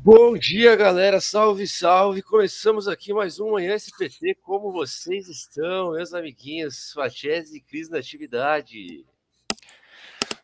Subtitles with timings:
[0.00, 1.20] Bom dia, galera.
[1.20, 2.22] Salve, salve.
[2.22, 4.36] Começamos aqui mais um Manhã SPT.
[4.42, 6.92] Como vocês estão, meus amiguinhos?
[6.92, 9.04] Fatiese e Cris na atividade.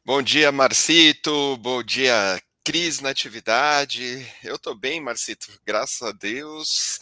[0.04, 1.56] Bom dia, Marcito.
[1.58, 4.26] Bom dia, Cris na atividade.
[4.42, 6.98] Eu tô bem, Marcito, graças a Deus.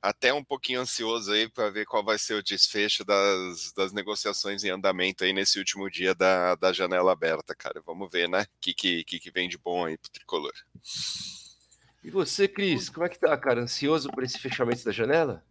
[0.00, 4.62] Até um pouquinho ansioso aí para ver qual vai ser o desfecho das, das negociações
[4.62, 7.82] em andamento aí nesse último dia da, da janela aberta, cara.
[7.84, 8.42] Vamos ver, né?
[8.42, 10.54] O que, que, que vem de bom aí pro tricolor.
[12.08, 13.60] E você, Cris, como é que tá, cara?
[13.60, 15.44] Ansioso por esse fechamento da janela?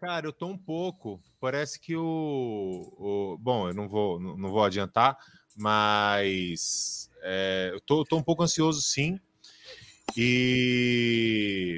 [0.00, 1.22] Cara, eu tô um pouco.
[1.38, 5.18] Parece que o, o bom, eu não vou, não vou adiantar,
[5.54, 9.20] mas é, eu tô, tô um pouco ansioso, sim.
[10.16, 11.73] E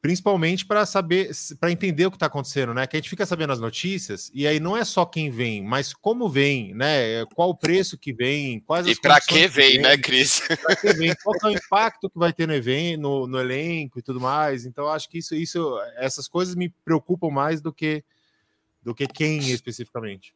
[0.00, 2.86] principalmente para saber, para entender o que está acontecendo, né?
[2.86, 5.92] Que a gente fica sabendo as notícias e aí não é só quem vem, mas
[5.92, 7.24] como vem, né?
[7.34, 10.40] Qual o preço que vem, quais as E para que vem, vem, né, Cris?
[10.80, 14.02] Que vem, qual é o impacto que vai ter no evento, no, no elenco e
[14.02, 14.64] tudo mais.
[14.64, 18.04] Então acho que isso, isso, essas coisas me preocupam mais do que
[18.82, 20.32] do que quem especificamente.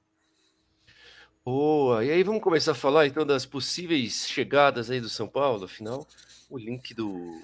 [1.44, 2.04] Boa.
[2.04, 6.06] E aí vamos começar a falar então das possíveis chegadas aí do São Paulo, afinal,
[6.50, 7.40] o link do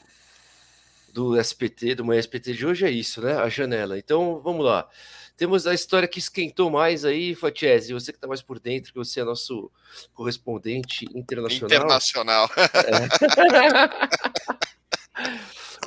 [1.19, 3.35] do SPT, do Manhã SPT de hoje é isso, né?
[3.35, 3.99] A janela.
[3.99, 4.89] Então, vamos lá.
[5.37, 8.99] Temos a história que esquentou mais aí, Fatiese, você que está mais por dentro, que
[8.99, 9.69] você é nosso
[10.15, 11.67] correspondente internacional.
[11.67, 12.49] Internacional.
[12.57, 13.09] É.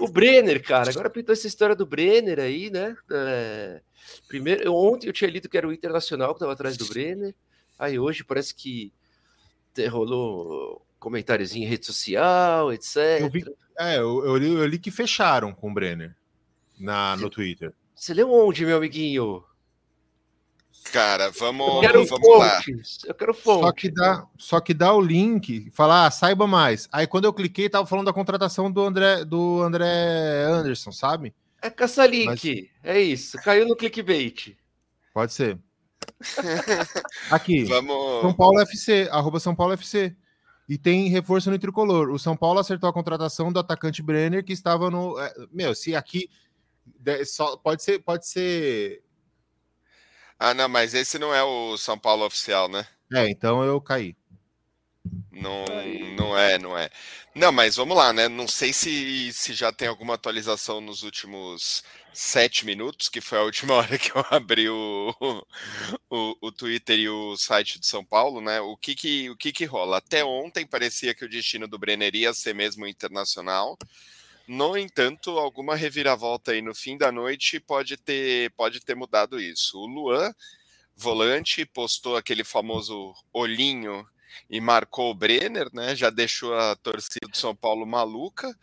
[0.03, 2.93] o Brenner, cara, agora pintou essa história do Brenner aí, né?
[3.09, 3.81] É...
[4.27, 7.33] Primeiro, ontem eu tinha lido que era o Internacional que estava atrás do Brenner.
[7.79, 8.91] Aí hoje parece que
[9.89, 13.21] rolou comentários em rede social, etc.
[13.21, 13.44] Eu vi,
[13.77, 16.16] é, eu, eu, li, eu li que fecharam com o Brenner
[16.80, 17.73] na, no Twitter.
[17.95, 19.44] Você leu onde, meu amiguinho?
[20.94, 23.00] Cara, vamos, eu quero vamos fontes.
[23.03, 23.09] lá.
[23.09, 23.63] Eu quero fonte.
[23.63, 26.88] Só que dá, só que dá o link, falar, ah, saiba mais.
[26.91, 31.33] Aí quando eu cliquei, tava falando da contratação do André, do André Anderson, sabe?
[31.63, 32.95] É caça-link, Mas...
[32.95, 33.38] é isso.
[33.38, 34.56] Caiu no clickbait.
[35.13, 35.57] Pode ser.
[37.31, 38.22] Aqui, vamos...
[38.22, 40.16] São Paulo FC, arroba São Paulo FC.
[40.71, 42.09] E tem reforço no tricolor.
[42.11, 45.19] O São Paulo acertou a contratação do atacante Brenner, que estava no.
[45.19, 46.29] É, meu, se aqui.
[47.25, 47.99] Só, pode ser.
[47.99, 49.03] Pode ser.
[50.39, 52.87] Ah, não, mas esse não é o São Paulo oficial, né?
[53.11, 54.15] É, então eu caí.
[55.31, 55.66] Não,
[56.16, 56.89] não é, não é.
[57.34, 58.28] Não, mas vamos lá, né?
[58.28, 63.44] Não sei se, se já tem alguma atualização nos últimos sete minutos, que foi a
[63.44, 65.16] última hora que eu abri o,
[66.09, 68.62] o, o Twitter e o site de São Paulo, né?
[68.62, 69.97] O que que, o que que rola?
[69.97, 73.78] Até ontem parecia que o destino do Brenner ia ser mesmo internacional.
[74.47, 79.79] No entanto, alguma reviravolta aí no fim da noite pode ter, pode ter mudado isso.
[79.79, 80.33] O Luan,
[80.95, 84.06] volante, postou aquele famoso olhinho
[84.50, 85.96] e marcou o Brenner, né?
[85.96, 88.58] Já deixou a torcida do São Paulo maluca.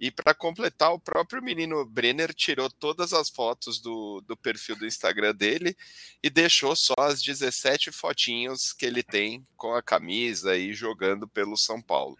[0.00, 4.86] E para completar, o próprio menino Brenner tirou todas as fotos do, do perfil do
[4.86, 5.76] Instagram dele
[6.22, 11.56] e deixou só as 17 fotinhos que ele tem com a camisa e jogando pelo
[11.56, 12.16] São Paulo.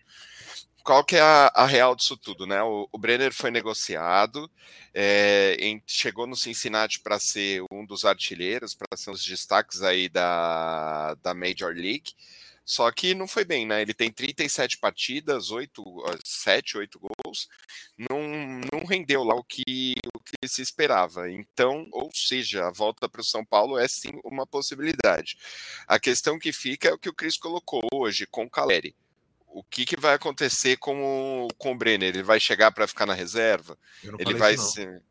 [0.88, 2.62] Qual que é a, a real disso tudo, né?
[2.62, 4.50] O, o Brenner foi negociado,
[4.94, 9.82] é, em, chegou no Cincinnati para ser um dos artilheiros, para ser um dos destaques
[9.82, 12.14] aí da, da Major League.
[12.68, 13.80] Só que não foi bem, né?
[13.80, 15.82] Ele tem 37 partidas, 8,
[16.22, 17.48] 7, 8 gols.
[17.96, 18.20] Não,
[18.70, 21.30] não rendeu lá o que, o que se esperava.
[21.30, 25.38] Então, ou seja, a volta para o São Paulo é sim uma possibilidade.
[25.86, 28.94] A questão que fica é o que o Cris colocou hoje com o Caleri.
[29.46, 32.10] O que, que vai acontecer com o, com o Brenner?
[32.10, 33.78] Ele vai chegar para ficar na reserva?
[34.18, 35.02] Ele vai ser.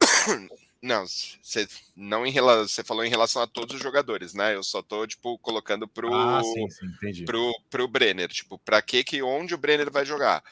[0.82, 1.66] Não, você
[1.96, 4.54] não em relação, você falou em relação a todos os jogadores, né?
[4.54, 9.02] Eu só tô tipo colocando pro ah, sim, sim, pro, pro Brenner, tipo, para que
[9.02, 10.44] que onde o Brenner vai jogar?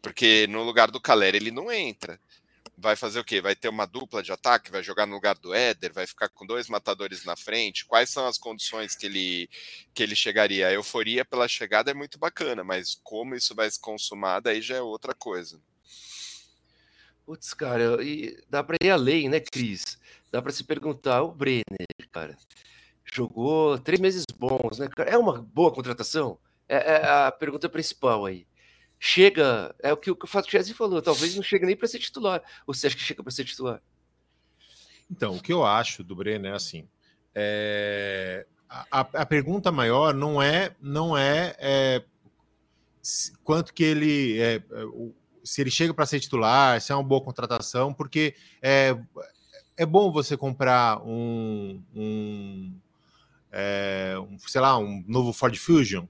[0.00, 2.18] Porque no lugar do Caleri ele não entra.
[2.76, 3.40] Vai fazer o quê?
[3.40, 6.46] Vai ter uma dupla de ataque, vai jogar no lugar do Éder, vai ficar com
[6.46, 7.84] dois matadores na frente.
[7.84, 9.48] Quais são as condições que ele
[9.94, 10.68] que ele chegaria?
[10.68, 14.76] A euforia pela chegada é muito bacana, mas como isso vai se consumar, daí já
[14.76, 15.60] é outra coisa.
[17.24, 19.98] Putz, cara, e dá para ir além, né, Cris?
[20.30, 21.62] Dá para se perguntar, o Brenner,
[22.10, 22.36] cara,
[23.04, 25.10] jogou três meses bons, né, cara?
[25.10, 26.38] É uma boa contratação?
[26.68, 28.46] É, é a pergunta principal aí.
[28.98, 31.98] Chega, é o que o, que o Fatchese falou, talvez não chegue nem para ser
[31.98, 32.42] titular.
[32.66, 33.82] Ou você acha que chega para ser titular?
[35.10, 36.88] Então, o que eu acho do Brenner é assim,
[37.34, 38.46] é...
[38.90, 42.02] A, a, pergunta maior não é não é, é
[43.44, 44.62] quanto que ele é, é
[45.44, 48.96] se ele chega para ser titular, se é uma boa contratação, porque é,
[49.76, 52.74] é bom você comprar um, um,
[53.50, 56.06] é, um, sei lá, um novo Ford Fusion,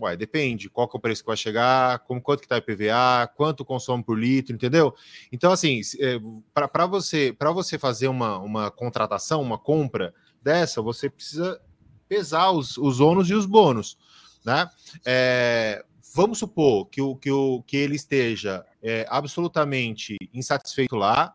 [0.00, 0.70] Ué, depende.
[0.70, 4.02] Qual que é o preço que vai chegar, como, quanto que tá IPVA, quanto consome
[4.02, 4.94] por litro, entendeu?
[5.30, 6.18] Então, assim, é,
[6.54, 11.60] para você, você fazer uma, uma contratação, uma compra dessa, você precisa
[12.08, 13.98] pesar os, os ônus e os bônus,
[14.44, 14.68] né?
[15.04, 15.84] É,
[16.14, 21.34] vamos supor que, o, que, o, que ele esteja é, absolutamente insatisfeito lá,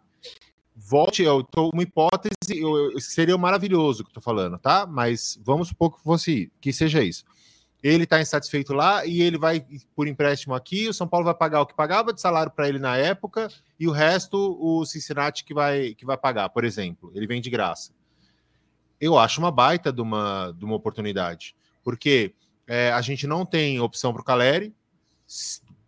[0.75, 4.85] volte, eu tô, uma hipótese, eu, seria maravilhoso que eu tô falando, tá?
[4.85, 7.23] Mas vamos supor que fosse, que seja isso
[7.87, 9.63] ele está insatisfeito lá e ele vai
[9.95, 10.89] por empréstimo aqui.
[10.89, 13.47] O São Paulo vai pagar o que pagava de salário para ele na época
[13.79, 17.11] e o resto o Cincinnati que vai, que vai pagar, por exemplo.
[17.13, 17.93] Ele vem de graça.
[18.99, 22.33] Eu acho uma baita de uma, de uma oportunidade, porque
[22.67, 24.75] é, a gente não tem opção para o Caleri,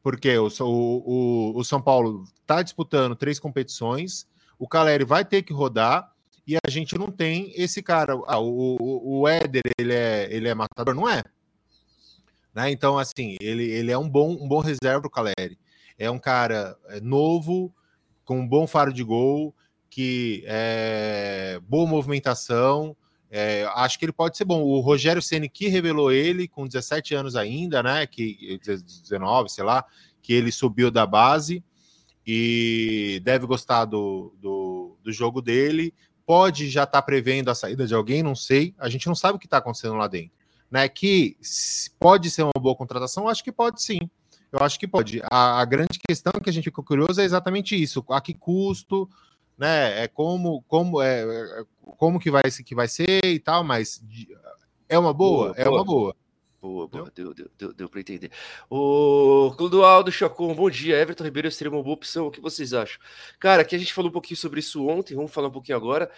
[0.02, 4.28] porque o, o, o São Paulo está disputando três competições,
[4.58, 6.12] o Caleri vai ter que rodar
[6.48, 8.14] e a gente não tem esse cara.
[8.26, 8.78] Ah, o,
[9.20, 10.96] o Éder, ele é, ele é matador?
[10.96, 11.22] Não é
[12.58, 12.72] né?
[12.72, 15.60] Então, assim, ele, ele é um bom, um bom reserva para o Caleri.
[15.96, 17.72] É um cara é, novo,
[18.26, 19.54] com um bom faro de gol,
[19.92, 22.98] que é boa movimentação.
[23.30, 24.62] É, acho que ele pode ser bom.
[24.62, 28.06] O Rogério Ceni que revelou ele com 17 anos ainda, né?
[28.06, 29.86] Que 19, sei lá,
[30.22, 31.64] que ele subiu da base
[32.26, 35.94] e deve gostar do, do, do jogo dele.
[36.26, 38.74] Pode já estar tá prevendo a saída de alguém, não sei.
[38.78, 40.38] A gente não sabe o que está acontecendo lá dentro
[40.70, 40.88] né?
[40.88, 41.38] Que
[42.00, 44.00] pode ser uma boa contratação, acho que pode sim.
[44.52, 45.22] Eu acho que pode.
[45.30, 49.10] A, a, grande questão que a gente ficou curioso é exatamente isso: a que custo,
[49.58, 50.04] né?
[50.04, 51.64] É como, como é, é
[51.98, 54.04] como que vai, que vai ser e tal, mas
[54.90, 55.78] é uma boa, boa é boa.
[55.78, 56.16] uma boa.
[56.60, 58.32] Boa, boa, deu, deu, deu, deu para entender.
[58.70, 61.00] O Clodoaldo Chacon, bom dia.
[61.00, 62.28] Everton Ribeiro seria uma boa opção.
[62.28, 63.00] O que vocês acham?
[63.40, 66.12] Cara, aqui a gente falou um pouquinho sobre isso ontem, vamos falar um pouquinho agora.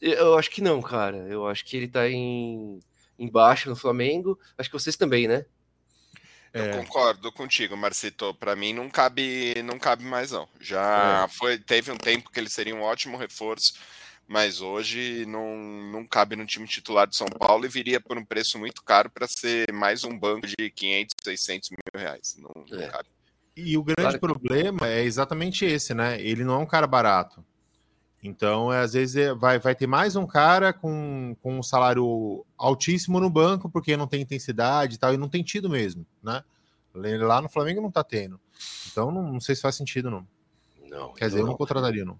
[0.00, 1.18] Eu acho que não, cara.
[1.28, 2.80] Eu acho que ele tá em
[3.18, 4.38] embaixo no Flamengo.
[4.58, 5.44] Acho que vocês também, né?
[6.52, 6.76] Eu é.
[6.76, 8.34] concordo contigo, Marcito.
[8.34, 10.48] Para mim não cabe, não cabe mais não.
[10.60, 11.28] Já é.
[11.28, 13.74] foi, teve um tempo que ele seria um ótimo reforço,
[14.32, 15.58] mas hoje não,
[15.92, 19.10] não cabe no time titular de São Paulo e viria por um preço muito caro
[19.10, 22.38] para ser mais um banco de 500, 600 mil reais.
[22.38, 22.88] Não, não é.
[22.88, 23.08] cabe.
[23.54, 24.20] E o grande claro.
[24.20, 26.18] problema é exatamente esse, né?
[26.18, 27.44] Ele não é um cara barato.
[28.22, 32.42] Então, é, às vezes, é, vai, vai ter mais um cara com, com um salário
[32.56, 36.42] altíssimo no banco, porque não tem intensidade e tal, e não tem tido mesmo, né?
[36.94, 38.40] Lá no Flamengo não tá tendo.
[38.90, 40.26] Então, não, não sei se faz sentido, não.
[40.88, 41.12] Não.
[41.12, 42.18] Quer dizer, eu não contrataria, não.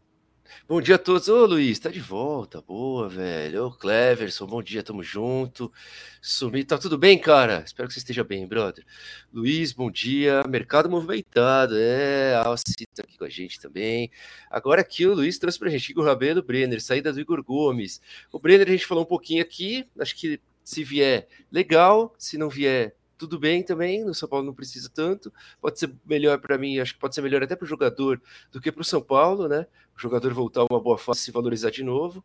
[0.69, 1.29] Bom dia a todos.
[1.29, 2.61] Ô Luiz, tá de volta.
[2.61, 3.67] Boa, velho.
[3.67, 5.73] Ô Cleverson, bom dia, tamo junto.
[6.21, 7.63] Sumi, tá tudo bem, cara?
[7.65, 8.85] Espero que você esteja bem, brother.
[9.33, 10.43] Luiz, bom dia.
[10.49, 11.75] Mercado movimentado.
[11.77, 14.11] É, a Alci tá aqui com a gente também.
[14.51, 18.01] Agora aqui o Luiz trouxe pra gente Igor Rabelo, Brenner, saída do Igor Gomes.
[18.31, 19.89] O Brenner a gente falou um pouquinho aqui.
[19.99, 22.15] Acho que se vier, legal.
[22.19, 24.05] Se não vier, tudo bem também.
[24.05, 25.33] No São Paulo não precisa tanto.
[25.61, 28.21] Pode ser melhor para mim, acho que pode ser melhor até para o jogador
[28.51, 29.67] do que para o São Paulo, né?
[29.97, 32.25] O jogador voltar uma boa fase, se valorizar de novo.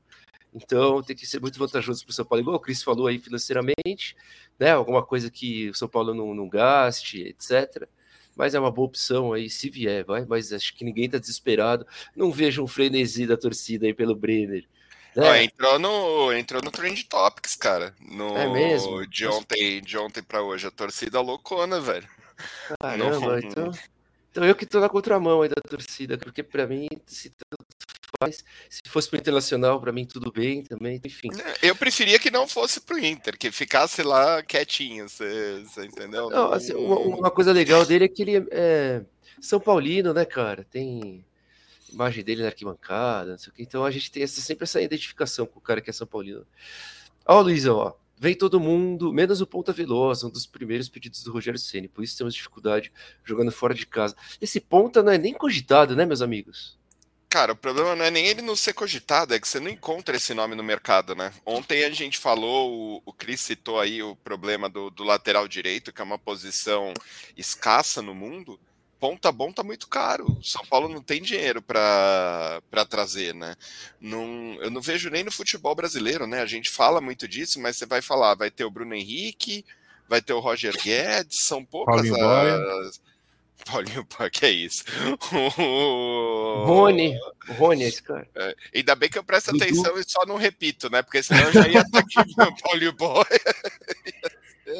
[0.54, 3.20] Então tem que ser muito vantajoso para o São Paulo, igual o Cris falou aí
[3.20, 4.16] financeiramente,
[4.60, 4.72] né?
[4.72, 7.88] Alguma coisa que o São Paulo não, não gaste, etc.
[8.36, 10.26] Mas é uma boa opção aí, se vier, vai.
[10.26, 11.86] Mas acho que ninguém está desesperado.
[12.16, 14.68] Não vejo um frenesi da torcida aí pelo Brenner.
[15.18, 15.22] É.
[15.22, 17.96] Ó, entrou no entrou no Trend Topics, cara.
[18.00, 19.06] No, é mesmo?
[19.08, 20.68] De ontem, de ontem para hoje.
[20.68, 22.08] A torcida loucona, velho.
[22.80, 23.38] Caramba, Não...
[23.40, 23.72] então,
[24.30, 27.34] então eu que tô na contramão aí da torcida, porque para mim, se
[28.20, 31.30] faz, se fosse pro Internacional, para mim tudo bem também, enfim.
[31.64, 36.30] Eu preferia que não fosse pro Inter, que ficasse lá quietinho, você entendeu?
[36.30, 39.02] Não, assim, uma, uma, coisa legal dele é que ele é
[39.42, 40.64] São Paulino, né, cara?
[40.70, 41.26] Tem
[41.92, 43.64] imagem dele na arquibancada, não sei o que.
[43.64, 46.46] Então a gente tem essa, sempre essa identificação com o cara que é São Paulino.
[47.26, 47.94] Ó, Luizão, ó.
[48.20, 51.88] Vem todo mundo, menos o Ponta Veloz, um dos primeiros pedidos do Rogério Ceni.
[51.88, 52.92] Por isso temos dificuldade
[53.24, 54.16] jogando fora de casa.
[54.42, 56.78] Esse Ponta não é nem cogitado, né, meus amigos?
[57.30, 60.16] Cara, o problema não é nem ele não ser cogitado, é que você não encontra
[60.16, 61.34] esse nome no mercado, né?
[61.46, 65.92] Ontem a gente falou, o, o Cris citou aí o problema do, do lateral direito,
[65.92, 66.94] que é uma posição
[67.36, 68.58] escassa no mundo
[69.00, 70.38] ponta bom tá muito caro.
[70.44, 73.56] São Paulo não tem dinheiro para trazer, né?
[74.00, 76.42] Não, eu não vejo nem no futebol brasileiro, né?
[76.42, 79.66] A gente fala muito disso, mas você vai falar, vai ter o Bruno Henrique,
[80.08, 83.02] vai ter o Roger Guedes, são poucas Paulinho as...
[83.66, 84.84] Paulinho Boy, que é isso?
[85.32, 87.18] O Rony,
[87.50, 88.28] o Rony esse cara.
[88.36, 91.02] É, ainda bem que eu presto atenção e só não repito, né?
[91.02, 93.26] Porque senão eu já ia estar aqui no Paulinho Boy.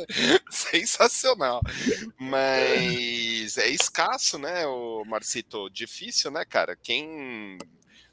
[0.50, 1.62] sensacional.
[2.18, 5.70] Mas é escasso, né, o Marcito?
[5.70, 6.76] Difícil, né, cara?
[6.76, 7.58] Quem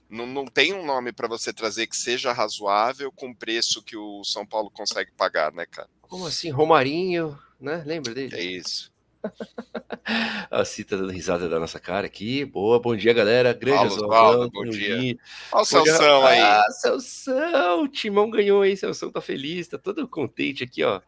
[0.08, 3.96] não, não tem um nome para você trazer que seja razoável com o preço que
[3.96, 5.88] o São Paulo consegue pagar, né, cara?
[6.02, 6.50] Como assim?
[6.50, 7.38] Romarinho?
[7.64, 7.82] né?
[7.84, 8.36] Lembra dele?
[8.36, 8.92] É isso.
[10.50, 12.44] a Cita dando risada da nossa cara aqui.
[12.44, 13.54] Boa, bom dia, galera.
[13.54, 14.98] Grande Oswaldo, bom, bom dia.
[14.98, 15.18] dia.
[15.50, 16.40] Olha o Celção aí.
[16.40, 21.00] Ah, Celção, o Timão ganhou aí, Celção tá feliz, tá todo contente aqui, ó.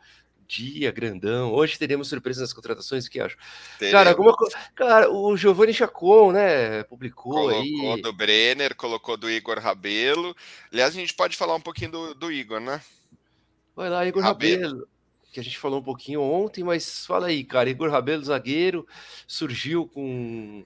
[0.48, 1.52] Dia grandão.
[1.52, 3.36] Hoje teremos surpresas nas contratações, o que acho?
[3.78, 3.98] Teremos.
[3.98, 4.36] Cara, alguma
[4.74, 6.82] Cara, o Giovanni Chacon, né?
[6.84, 7.72] Publicou colocou aí.
[7.72, 10.34] Colocou do Brenner, colocou do Igor Rabelo.
[10.72, 12.80] Aliás, a gente pode falar um pouquinho do, do Igor, né?
[13.74, 14.62] Vai lá, Igor Rabelo.
[14.62, 14.96] Rabelo
[15.36, 18.86] que a gente falou um pouquinho ontem, mas fala aí, cara, Igor Rabelo, zagueiro,
[19.28, 20.64] surgiu com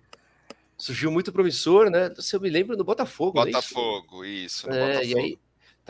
[0.78, 2.14] surgiu muito promissor, né?
[2.20, 5.04] Se eu me lembro no Botafogo, Botafogo, é isso, isso é, Botafogo.
[5.04, 5.38] e aí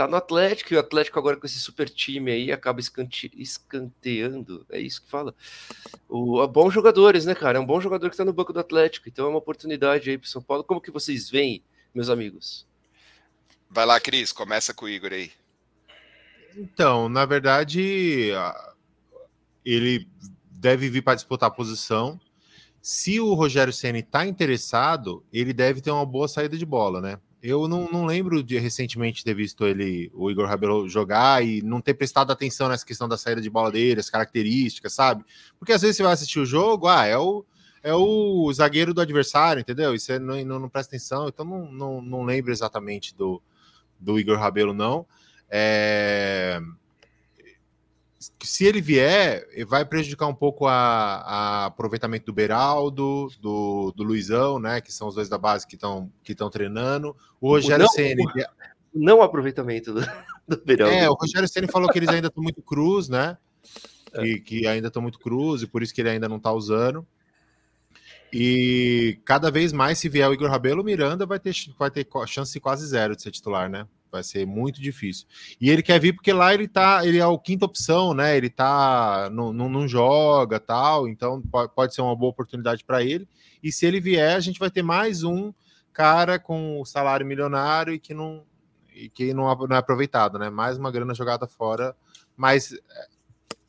[0.00, 3.30] tá no Atlético, e o Atlético agora com esse super time aí acaba escante...
[3.34, 5.34] escanteando, é isso que fala.
[6.08, 7.58] O bons jogadores, né, cara?
[7.58, 10.16] É um bom jogador que tá no banco do Atlético, então é uma oportunidade aí
[10.16, 10.64] pro São Paulo.
[10.64, 11.62] Como que vocês veem,
[11.94, 12.66] meus amigos?
[13.68, 15.30] Vai lá, Cris, começa com o Igor aí.
[16.56, 18.30] Então, na verdade,
[19.64, 20.08] ele
[20.50, 22.18] deve vir para disputar a posição.
[22.80, 27.20] Se o Rogério Ceni está interessado, ele deve ter uma boa saída de bola, né?
[27.42, 31.80] Eu não, não, lembro de recentemente ter visto ele, o Igor Rabelo, jogar e não
[31.80, 35.24] ter prestado atenção nessa questão da saída de bola dele, as características, sabe?
[35.58, 37.44] Porque às vezes você vai assistir o jogo, ah, é o,
[37.82, 39.94] é o zagueiro do adversário, entendeu?
[39.94, 43.40] E você não, não, não presta atenção, então não, não, não lembro exatamente do,
[43.98, 45.06] do Igor Rabelo, não.
[45.48, 46.60] É
[48.42, 54.58] se ele vier, vai prejudicar um pouco a, a aproveitamento do Beraldo, do, do Luizão,
[54.58, 54.80] né?
[54.80, 57.16] Que são os dois da base que estão que treinando.
[57.40, 58.22] O Rogério Ceni
[58.94, 60.00] não aproveitamento do,
[60.46, 60.94] do Beraldo.
[60.94, 63.38] É, o Rogério Ceni falou que eles ainda estão muito cruz, né?
[64.12, 64.22] É.
[64.26, 67.06] E que ainda estão muito cruz, e por isso que ele ainda não está usando.
[68.32, 72.06] E cada vez mais, se vier o Igor Rabelo, o Miranda vai ter, vai ter
[72.26, 73.86] chance quase zero de ser titular, né?
[74.10, 75.26] Vai ser muito difícil.
[75.60, 78.36] E ele quer vir porque lá ele tá, ele é a quinta opção, né?
[78.36, 83.02] Ele tá, não, não, não joga tal, então pode, pode ser uma boa oportunidade para
[83.04, 83.28] ele.
[83.62, 85.52] E se ele vier, a gente vai ter mais um
[85.92, 88.44] cara com salário milionário e que não,
[88.94, 90.50] e que não, não é aproveitado, né?
[90.50, 91.94] Mais uma grana jogada fora,
[92.36, 92.78] mas é,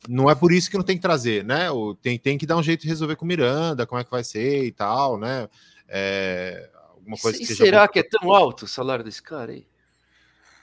[0.08, 1.66] não é por isso que não tem que trazer, né?
[2.00, 4.24] Tem, tem que dar um jeito de resolver com o Miranda, como é que vai
[4.24, 5.48] ser e tal, né?
[5.88, 9.66] É, alguma coisa e que será que é tão alto o salário desse cara aí?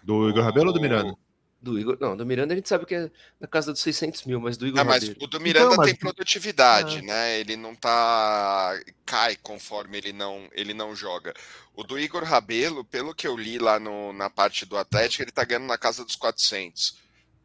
[0.04, 1.16] Do Igor Rabelo ou do Miranda?
[1.62, 4.40] Do Igor, não, do Miranda a gente sabe que é na casa dos 600 mil,
[4.40, 4.80] mas do Igor.
[4.80, 5.26] Ah, mas Rabelo.
[5.26, 5.88] o do Miranda então, mas...
[5.88, 7.02] tem produtividade, ah.
[7.02, 7.40] né?
[7.40, 11.34] Ele não tá cai conforme ele não ele não joga.
[11.76, 15.32] O do Igor Rabelo, pelo que eu li lá no, na parte do Atlético, ele
[15.32, 16.98] tá ganhando na casa dos 400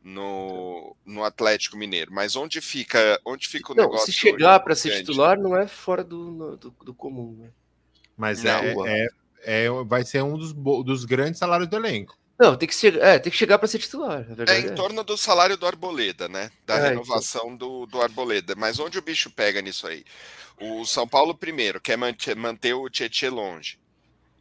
[0.05, 2.13] no, no Atlético Mineiro.
[2.13, 4.07] Mas onde fica onde fica o não, negócio?
[4.07, 7.51] Se chegar para ser titular, não é fora do, do, do comum, né?
[8.17, 9.09] Mas é, é,
[9.65, 12.17] é, vai ser um dos, dos grandes salários do elenco.
[12.39, 14.27] Não, tem que, ser, é, tem que chegar para ser titular.
[14.49, 14.71] é em é.
[14.73, 16.51] torno do salário do Arboleda, né?
[16.67, 16.89] Da é, então.
[16.91, 17.57] renovação então.
[17.57, 18.55] do, do Arboleda.
[18.57, 20.05] Mas onde o bicho pega nisso aí?
[20.61, 23.79] O São Paulo, primeiro, quer manter, manter o Tietchan longe.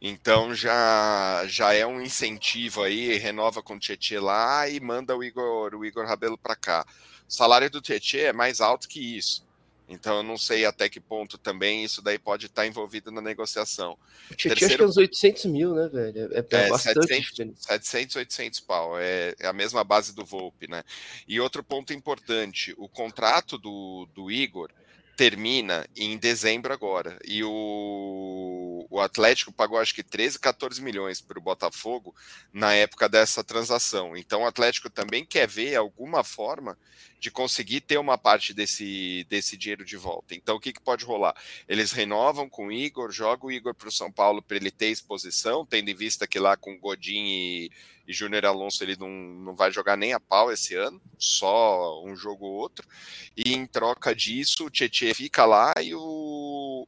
[0.00, 5.24] Então já, já é um incentivo aí, renova com o Tietchan lá e manda o
[5.24, 6.84] Igor, o Igor Rabelo para cá.
[7.26, 9.44] O salário do Tietchan é mais alto que isso.
[9.88, 13.98] Então eu não sei até que ponto também isso daí pode estar envolvido na negociação.
[14.30, 14.66] O Tietchan Terceiro...
[14.66, 16.32] acho que é uns 800 mil, né, velho?
[16.32, 17.06] É, é, é bastante.
[17.06, 18.98] 700, 700, 800 pau.
[18.98, 20.82] É, é, a mesma base do Volpe, né?
[21.28, 24.70] E outro ponto importante, o contrato do, do Igor
[25.16, 27.18] termina em dezembro agora.
[27.24, 32.14] E o, o Atlético pagou acho que 13, 14 milhões para o Botafogo
[32.52, 34.16] na época dessa transação.
[34.16, 36.78] Então o Atlético também quer ver alguma forma
[37.24, 40.34] de conseguir ter uma parte desse, desse dinheiro de volta.
[40.34, 41.34] Então, o que, que pode rolar?
[41.66, 44.88] Eles renovam com o Igor, jogam o Igor para o São Paulo para ele ter
[44.88, 47.70] exposição, tendo em vista que lá com Godin e,
[48.06, 52.14] e Júnior Alonso ele não, não vai jogar nem a pau esse ano, só um
[52.14, 52.86] jogo ou outro.
[53.34, 56.00] E em troca disso, o Tietchan fica lá e o,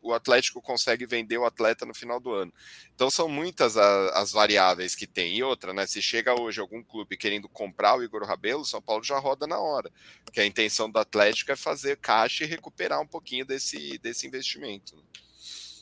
[0.06, 2.52] o Atlético consegue vender o atleta no final do ano.
[2.94, 5.36] Então são muitas as, as variáveis que tem.
[5.36, 5.86] E outra, né?
[5.86, 9.46] Se chega hoje algum clube querendo comprar o Igor Rabelo, o São Paulo já roda
[9.46, 9.90] na hora
[10.32, 14.94] que a intenção do Atlético é fazer caixa e recuperar um pouquinho desse, desse investimento.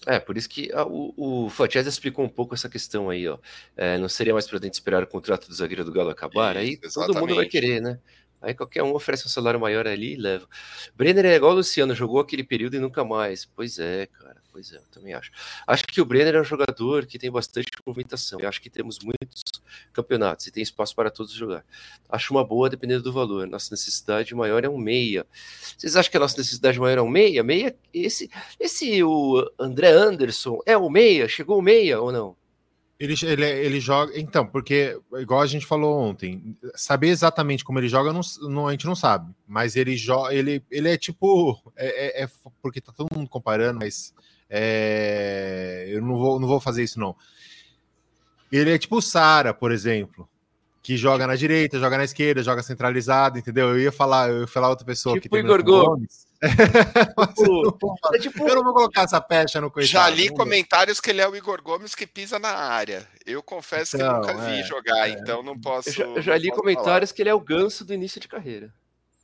[0.07, 3.39] É, por isso que ah, o, o Fatias explicou um pouco essa questão aí, ó.
[3.77, 6.57] É, não seria mais prudente esperar o contrato do zagueiro do Galo acabar?
[6.57, 7.07] Isso, aí exatamente.
[7.07, 7.99] todo mundo vai querer, né?
[8.45, 10.47] Aí qualquer um oferece um salário maior ali e leva.
[10.95, 13.45] Brenner é igual o Luciano, jogou aquele período e nunca mais.
[13.45, 14.45] Pois é, cara.
[14.55, 15.33] Pois é, eu também acho.
[15.67, 18.39] Acho que o Brenner é um jogador que tem bastante movimentação.
[18.39, 19.43] Eu acho que temos muitos
[19.93, 21.65] campeonatos e tem espaço para todos jogar.
[22.09, 23.49] Acho uma boa dependendo do valor.
[23.49, 25.27] Nossa necessidade maior é um meia.
[25.77, 27.43] Vocês acham que a nossa necessidade maior é um meia?
[27.43, 31.27] Meia, esse, esse o André Anderson é o meia?
[31.27, 32.37] Chegou o meia ou não?
[33.05, 34.19] Ele, ele, ele joga.
[34.19, 38.71] Então, porque, igual a gente falou ontem, saber exatamente como ele joga, não, não, a
[38.73, 39.33] gente não sabe.
[39.47, 40.35] Mas ele joga.
[40.35, 41.61] Ele, ele é tipo.
[41.77, 42.29] É, é, é,
[42.63, 44.15] porque tá todo mundo comparando, mas.
[44.49, 47.15] É, eu não vou, não vou fazer isso, não.
[48.51, 50.29] Ele é tipo o Sara, por exemplo
[50.85, 53.71] que joga na direita, joga na esquerda, joga centralizado, entendeu?
[53.71, 56.24] Eu ia falar, eu ia falar outra pessoa tipo que Igor Gomes.
[57.35, 58.49] Tipo, é tipo...
[58.49, 59.91] Eu não vou colocar essa pecha no coitado.
[59.91, 63.09] Já li comentários que ele é o Igor Gomes que pisa na área.
[63.25, 65.13] Eu confesso então, que nunca vi é, jogar, é.
[65.13, 65.89] então não posso.
[65.89, 67.17] Eu já, eu já li comentários falar.
[67.17, 68.73] que ele é o ganso do início de carreira.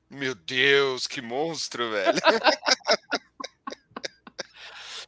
[0.09, 2.19] Meu Deus, que monstro, velho.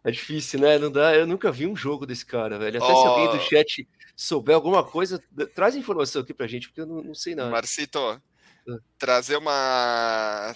[0.05, 0.79] É difícil, né?
[0.79, 1.15] Não dá.
[1.15, 2.83] Eu nunca vi um jogo desse cara, velho.
[2.83, 3.01] Até oh.
[3.01, 5.23] se alguém do chat souber alguma coisa,
[5.55, 7.51] traz informação aqui pra gente, porque eu não, não sei nada.
[7.51, 8.21] Marcito, ah.
[8.99, 10.55] trazer uma.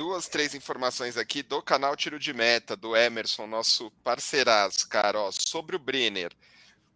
[0.00, 5.20] Duas, três informações aqui do canal Tiro de Meta, do Emerson, nosso parceiraço, cara.
[5.20, 6.32] Ó, sobre o Brenner,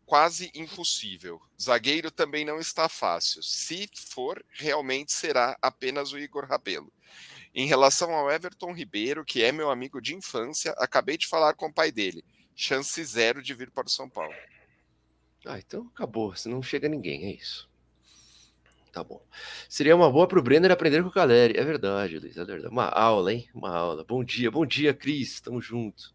[0.06, 1.38] quase impossível.
[1.60, 3.42] Zagueiro também não está fácil.
[3.42, 6.90] Se for, realmente será apenas o Igor Rabelo.
[7.54, 11.66] Em relação ao Everton Ribeiro, que é meu amigo de infância, acabei de falar com
[11.66, 12.24] o pai dele.
[12.56, 14.34] Chance zero de vir para o São Paulo.
[15.44, 16.34] Ah, então acabou.
[16.34, 17.68] Se não chega ninguém, é isso.
[18.94, 19.20] Tá bom.
[19.68, 21.58] Seria uma boa para o Brenner aprender com o Caleri.
[21.58, 22.36] É verdade, Luiz.
[22.36, 22.72] É verdade.
[22.72, 23.48] Uma aula, hein?
[23.52, 24.04] Uma aula.
[24.04, 25.40] Bom dia, bom dia, Cris.
[25.40, 26.14] Tamo junto.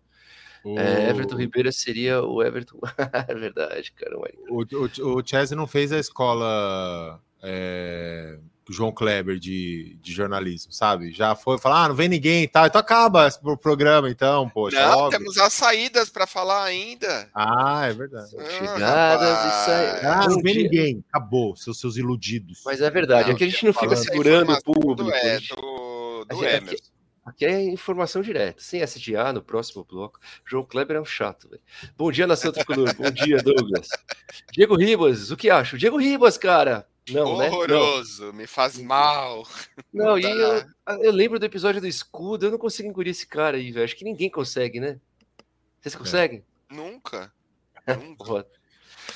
[0.64, 0.80] O...
[0.80, 2.80] É, Everton Ribeiro seria o Everton.
[3.28, 4.18] é verdade, cara.
[4.18, 7.22] O, o, o Chelsea não fez a escola.
[7.44, 8.40] É
[8.74, 11.12] João Kleber de, de jornalismo, sabe?
[11.12, 14.80] Já foi falar, ah, não vem ninguém e tal, então acaba o programa, então, poxa.
[14.80, 15.10] Não, logo.
[15.10, 17.30] temos as saídas para falar ainda.
[17.34, 18.36] Ah, é verdade.
[18.38, 20.06] Ah, Chegadas e saídas.
[20.06, 22.62] Ah, não vem ninguém, acabou, seus, seus iludidos.
[22.66, 25.10] Mas é verdade, não, é que a gente não fica segurando o público.
[25.12, 26.78] É, do, do aqui,
[27.26, 30.20] aqui é informação direta, sem SDA no próximo bloco.
[30.46, 31.62] João Kleber é um chato, velho.
[31.98, 32.94] Bom dia, Nação Tricolor.
[32.96, 33.88] Bom dia, Douglas.
[34.54, 35.78] Diego Ribas, o que acha?
[35.78, 37.50] Diego Ribas, cara, não, né?
[37.50, 38.40] Horroroso, né?
[38.40, 39.48] me faz mal.
[39.94, 40.66] Não, e eu,
[41.02, 43.86] eu, lembro do episódio do escudo, eu não consigo engolir esse cara aí, velho.
[43.86, 45.00] Acho que ninguém consegue, né?
[45.80, 46.44] Vocês conseguem?
[46.70, 46.74] É.
[46.74, 47.32] Nunca.
[47.88, 48.46] Nunca.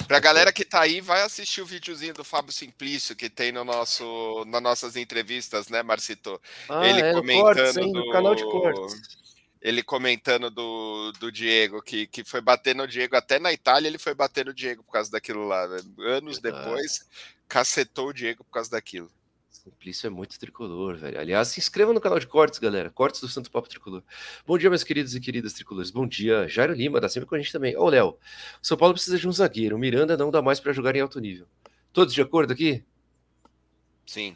[0.08, 3.64] Pra galera que tá aí, vai assistir o videozinho do Fábio Simplício que tem no
[3.64, 6.42] nosso, nas nossas entrevistas, né, Marcito?
[6.68, 8.12] Ah, Ele é, comentando cortes, hein, do...
[8.12, 9.24] canal de cortes
[9.64, 13.98] ele comentando do, do Diego, que, que foi bater no Diego, até na Itália ele
[13.98, 15.66] foi bater no Diego por causa daquilo lá.
[15.70, 15.78] Né?
[16.00, 17.08] Anos depois,
[17.48, 19.10] cacetou o Diego por causa daquilo.
[19.50, 21.18] Simplício é muito tricolor, velho.
[21.18, 22.90] Aliás, se inscreva no canal de cortes, galera.
[22.90, 24.04] Cortes do Santo Papo Tricolor.
[24.46, 25.90] Bom dia, meus queridos e queridas tricolores.
[25.90, 27.78] Bom dia, Jairo Lima, tá sempre com a gente também.
[27.78, 28.18] Ô, Léo,
[28.62, 29.78] São Paulo precisa de um zagueiro.
[29.78, 31.48] O Miranda não dá mais para jogar em alto nível.
[31.94, 32.84] Todos de acordo aqui?
[34.06, 34.36] Sim.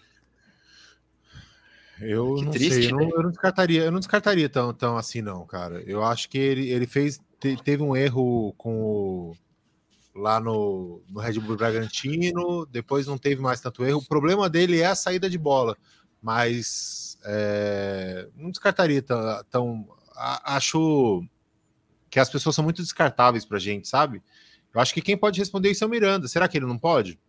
[1.99, 3.11] Eu que não triste, sei, eu não, né?
[3.13, 5.81] eu não, descartaria, eu não descartaria tão, tão assim, não, cara.
[5.85, 9.36] Eu acho que ele, ele fez, te, teve um erro com o,
[10.17, 13.99] lá no, no Red Bull Bragantino, depois não teve mais tanto erro.
[13.99, 15.77] O problema dele é a saída de bola,
[16.21, 19.87] mas é, não descartaria tão, tão.
[20.43, 21.23] Acho
[22.09, 24.21] que as pessoas são muito descartáveis pra gente, sabe?
[24.73, 26.27] Eu acho que quem pode responder isso é o Miranda.
[26.27, 27.19] Será que ele não pode?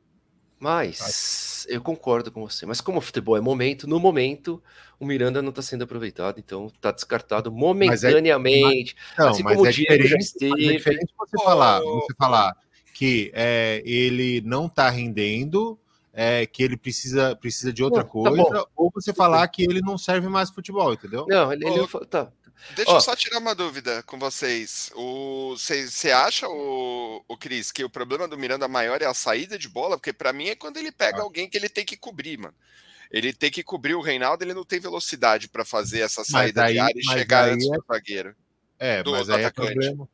[0.58, 2.66] Mas eu concordo com você.
[2.66, 4.62] Mas como o futebol é momento, no momento
[4.98, 8.96] o Miranda não está sendo aproveitado, então está descartado momentaneamente.
[8.96, 10.66] Mas é, não, assim como é o Diego já esteve.
[10.66, 12.56] É diferente você falar, você falar
[12.98, 15.78] que é, ele não está rendendo,
[16.12, 19.62] é, que ele precisa, precisa de outra não, tá coisa, tá ou você falar que
[19.62, 21.24] ele não serve mais futebol, entendeu?
[21.28, 22.28] Não, ele, ele tá,
[22.74, 24.90] Deixa eu só tirar uma dúvida com vocês.
[25.56, 29.68] Você acha, o, o Cris, que o problema do Miranda maior é a saída de
[29.68, 29.96] bola?
[29.96, 31.22] Porque para mim é quando ele pega ah.
[31.22, 32.54] alguém que ele tem que cobrir, mano.
[33.12, 36.72] Ele tem que cobrir o Reinaldo, ele não tem velocidade para fazer essa saída aí,
[36.72, 37.76] de área e chegar antes é...
[37.76, 38.36] do zagueiro.
[38.76, 40.08] É, do mas aí é problema.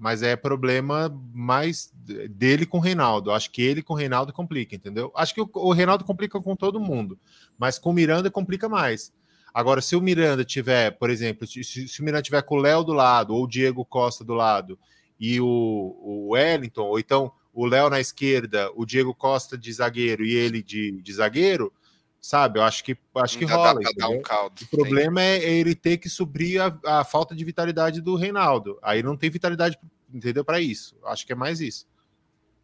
[0.00, 1.92] Mas é problema mais
[2.30, 3.30] dele com o Reinaldo.
[3.30, 5.12] Acho que ele com o Reinaldo complica, entendeu?
[5.14, 7.18] Acho que o, o Reinaldo complica com todo mundo,
[7.58, 9.12] mas com o Miranda complica mais.
[9.52, 12.82] Agora, se o Miranda tiver, por exemplo, se, se o Miranda tiver com o Léo
[12.82, 14.78] do lado, ou o Diego Costa do lado,
[15.18, 20.24] e o, o Wellington, ou então o Léo na esquerda, o Diego Costa de zagueiro
[20.24, 21.70] e ele de, de zagueiro,
[22.20, 22.58] sabe?
[22.58, 23.80] Eu acho que acho que rola.
[24.10, 28.14] Um caldo, o problema é ele ter que suprir a, a, falta de vitalidade do
[28.14, 28.78] Reinaldo.
[28.82, 29.78] Aí não tem vitalidade,
[30.12, 30.44] entendeu?
[30.44, 30.96] Para isso.
[31.04, 31.86] Acho que é mais isso.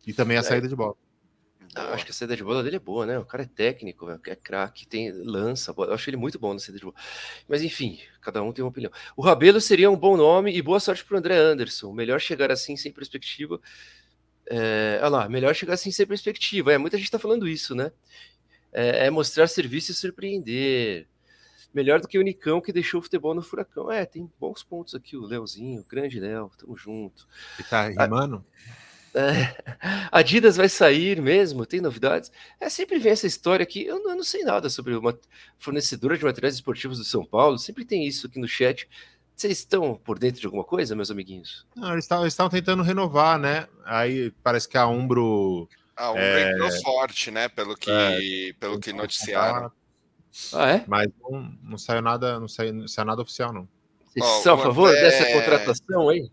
[0.06, 0.42] E também a é.
[0.42, 0.94] saída de bola.
[1.74, 3.18] Ah, acho que a saída de bola dele é boa, né?
[3.18, 5.74] O cara é técnico, é craque, tem lança.
[5.76, 6.96] Eu acho ele muito bom na saída de bola.
[7.48, 8.90] Mas enfim, cada um tem uma opinião.
[9.16, 11.92] O Rabelo seria um bom nome e boa sorte para o André Anderson.
[11.92, 13.60] Melhor chegar assim sem perspectiva.
[14.48, 16.72] É, olha lá, melhor chegar assim sem perspectiva.
[16.72, 17.90] É, muita gente está falando isso, né?
[18.78, 21.06] É, é, mostrar serviço e surpreender.
[21.72, 23.90] Melhor do que o Nicão que deixou o futebol no furacão.
[23.90, 27.26] É, tem bons pontos aqui, o Leozinho, o grande Léo, tamo junto.
[27.58, 28.44] E tá rimando?
[29.14, 29.56] Ah, É,
[30.12, 31.64] Adidas vai sair mesmo?
[31.64, 32.30] Tem novidades?
[32.60, 33.86] É, sempre vem essa história aqui.
[33.86, 35.18] Eu não, eu não, sei nada sobre uma
[35.58, 37.58] fornecedora de materiais esportivos do São Paulo.
[37.58, 38.86] Sempre tem isso aqui no chat.
[39.34, 41.66] Vocês estão por dentro de alguma coisa, meus amiguinhos?
[41.74, 43.68] Não, eles estavam tentando renovar, né?
[43.86, 45.66] Aí parece que a Umbro.
[45.96, 46.52] A Umbro é...
[46.52, 47.48] entrou forte, né?
[47.48, 49.72] Pelo que, é, pelo que noticiaram.
[50.52, 50.84] Ah, é?
[50.86, 53.66] Mas não, não saiu nada, não saiu, não saiu nada oficial, não.
[54.04, 55.00] Vocês oh, são a favor André...
[55.00, 56.30] dessa contratação aí?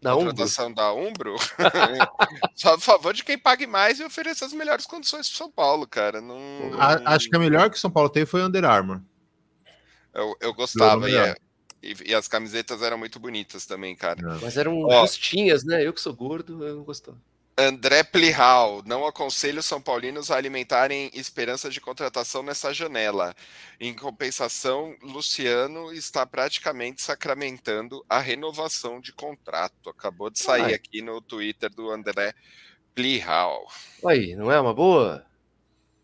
[0.00, 0.74] Da contratação Umbro?
[0.76, 1.36] da Umbro?
[2.54, 5.86] Só a favor de quem pague mais e ofereça as melhores condições para São Paulo,
[5.86, 6.20] cara.
[6.20, 6.36] Não...
[6.78, 9.00] A, acho que a melhor que o São Paulo teve foi o Under Armour.
[10.14, 11.34] Eu, eu gostava, e, é,
[11.82, 14.38] e, e, as camisetas eram muito bonitas também, cara.
[14.40, 15.86] Mas eram Ó, justinhas, né?
[15.86, 17.18] Eu que sou gordo, eu não gostava.
[17.58, 23.34] André Plihal, não aconselho São Paulinos a alimentarem esperança de contratação nessa janela.
[23.80, 29.88] Em compensação, Luciano está praticamente sacramentando a renovação de contrato.
[29.88, 30.74] Acabou de sair Ai.
[30.74, 32.34] aqui no Twitter do André
[32.94, 33.66] Plihal.
[34.04, 35.24] Aí, não é uma boa?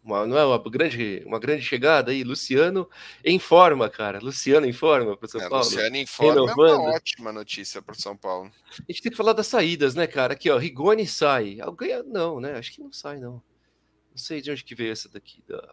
[0.05, 2.91] Uma, não é uma grande, uma grande chegada aí, Luciano
[3.25, 4.19] em forma, cara.
[4.19, 5.65] Luciano em forma para São é, Paulo.
[5.65, 6.69] Luciano em forma renovando.
[6.69, 8.51] é uma ótima notícia para São Paulo.
[8.71, 10.33] A gente tem que falar das saídas, né, cara?
[10.33, 11.61] Aqui, ó, Rigoni sai.
[11.61, 12.55] Alguém não, né?
[12.59, 13.35] Acho que não sai, não.
[14.11, 15.43] Não sei de onde que veio essa daqui.
[15.47, 15.73] Da...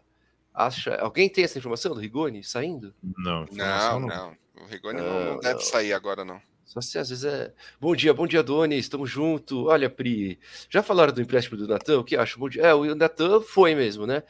[0.54, 0.94] Acha...
[0.96, 2.94] Alguém tem essa informação do Rigoni saindo?
[3.02, 4.08] Não, não, não.
[4.08, 4.36] não.
[4.62, 6.40] O Rigoni não, não deve sair agora, não.
[6.70, 7.52] Só se às vezes é.
[7.80, 8.78] Bom dia, bom dia, Doni.
[8.78, 9.66] Estamos junto.
[9.66, 10.38] Olha, Pri.
[10.68, 11.98] Já falaram do empréstimo do Natan?
[11.98, 12.38] O que acho?
[12.38, 12.62] Bom dia.
[12.62, 14.22] É, o Natan foi mesmo, né?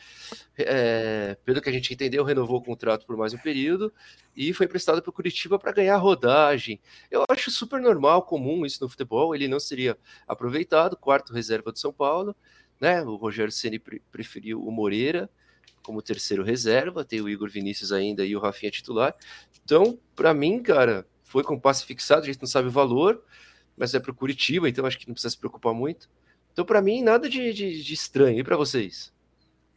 [0.57, 3.93] É, pelo que a gente entendeu, renovou o contrato por mais um período
[4.35, 6.81] e foi emprestado para o Curitiba para ganhar rodagem.
[7.11, 9.35] Eu acho super normal, comum isso no futebol.
[9.35, 12.35] Ele não seria aproveitado, quarto reserva do São Paulo,
[12.81, 13.03] né?
[13.03, 13.79] O Rogério Ceni
[14.11, 15.29] preferiu o Moreira
[15.83, 19.15] como terceiro reserva, tem o Igor Vinícius ainda e o Rafinha titular.
[19.63, 23.23] Então, para mim, cara, foi com passe fixado, a gente não sabe o valor,
[23.77, 26.11] mas é para o Curitiba, então acho que não precisa se preocupar muito.
[26.53, 28.41] Então, para mim, nada de, de, de estranho.
[28.41, 29.13] E para vocês?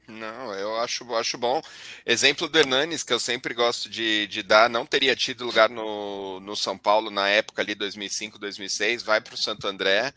[0.07, 1.61] Não, eu acho, acho bom.
[2.03, 6.39] Exemplo do Hernanes, que eu sempre gosto de, de dar, não teria tido lugar no,
[6.39, 10.11] no São Paulo na época ali, 2005, 2006, vai para o Santo André,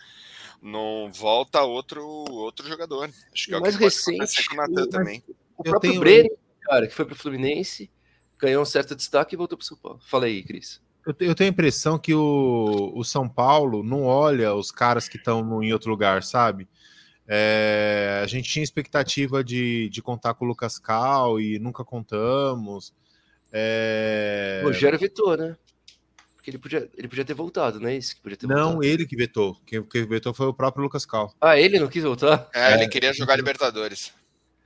[0.63, 3.11] não volta outro outro jogador.
[3.31, 5.23] Acho que é o mais que recente, com o Natan também.
[5.55, 6.01] O próprio tenho...
[6.01, 6.31] Breno,
[6.63, 7.91] cara, que foi para o Fluminense,
[8.39, 10.01] ganhou um certo destaque e voltou para o São Paulo.
[10.07, 10.81] Fala aí, Cris.
[11.07, 15.17] Eu, eu tenho a impressão que o, o São Paulo não olha os caras que
[15.17, 16.69] estão em outro lugar, sabe?
[17.29, 22.93] É, a gente tinha expectativa de, de contar com o Lucas Cal e nunca contamos.
[23.53, 24.61] É...
[24.65, 25.57] Rogério vetou, né?
[26.35, 28.17] Porque ele podia, ele podia ter voltado, não é isso?
[28.17, 28.85] Que podia ter não, voltado.
[28.85, 29.57] ele que vetou.
[29.65, 31.33] Quem, quem vetou foi o próprio Lucas Cal.
[31.41, 32.49] Ah, ele não quis voltar?
[32.53, 34.13] É, ele queria jogar Libertadores.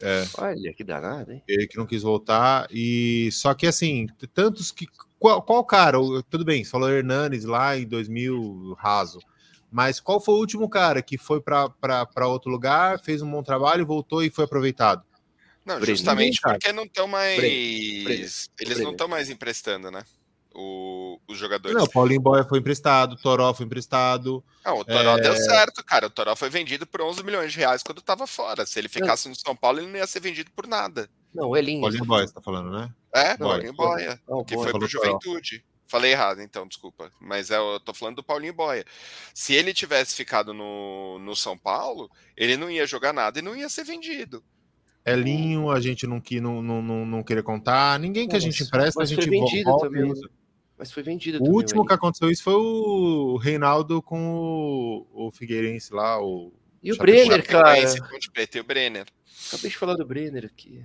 [0.03, 0.25] É.
[0.39, 1.43] Olha, que danado, hein?
[1.47, 2.67] Ele que não quis voltar.
[2.71, 4.87] E só que assim, tantos que
[5.21, 5.99] qual, qual cara?
[6.31, 9.21] Tudo bem, você falou Hernanes lá em 2000, raso.
[9.71, 13.87] Mas qual foi o último cara que foi para outro lugar, fez um bom trabalho,
[13.87, 15.05] voltou e foi aproveitado?
[15.65, 17.39] Não, justamente porque não estão mais.
[18.59, 20.03] Eles não estão mais emprestando, né?
[20.55, 21.77] O, os jogadores.
[21.77, 24.43] Não, o Paulinho Boia foi emprestado, o Toró foi emprestado.
[24.65, 25.21] Não, o Toró é...
[25.21, 26.07] deu certo, cara.
[26.07, 28.65] O Toró foi vendido por 11 milhões de reais quando estava fora.
[28.65, 31.09] Se ele ficasse no São Paulo, ele não ia ser vendido por nada.
[31.35, 31.83] Não, é lindo.
[31.83, 32.93] Paulinho Boia, você tá falando, né?
[33.15, 35.65] É, Paulinho Boia, oh, que foi pro Juventude.
[35.87, 37.11] Falei errado, então, desculpa.
[37.21, 38.85] Mas é, eu tô falando do Paulinho Boia.
[39.35, 43.57] Se ele tivesse ficado no, no São Paulo, ele não ia jogar nada e não
[43.57, 44.43] ia ser vendido.
[45.05, 47.99] Elinho, a gente não, não, não, não, não queria contar.
[47.99, 50.13] Ninguém que a gente empresta, a gente foi vendido volta também.
[50.79, 55.31] Mas foi vendido O também, último que aconteceu isso foi o Reinaldo com o, o
[55.31, 56.23] Figueirense lá.
[56.23, 57.79] O e o Brenner, cara.
[57.79, 59.07] E o Brenner.
[59.49, 60.85] Acabei de falar do Brenner aqui.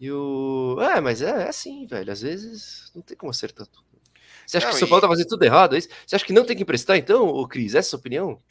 [0.00, 0.76] E o.
[0.80, 2.12] É, mas é, é assim, velho.
[2.12, 3.84] Às vezes não tem como acertar tudo.
[4.46, 5.76] Você acha não, que o São Paulo tá fazendo tudo errado?
[5.76, 7.74] É Você acha que não tem que emprestar, então, ô Cris?
[7.74, 8.42] Essa é a sua opinião?